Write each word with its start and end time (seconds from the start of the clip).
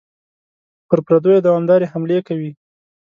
پر 0.87 0.99
پردیو 1.05 1.43
دوامدارې 1.45 1.91
حملې 1.93 2.19
کوي. 2.27 2.51